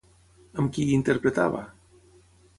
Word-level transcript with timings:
Amb 0.63 0.73
qui 0.77 0.85
hi 0.87 0.95
interpretava? 1.01 1.63